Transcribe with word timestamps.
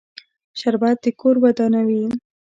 شربت 0.59 0.97
د 1.03 1.05
کور 1.19 1.35
ودانوي 1.43 2.03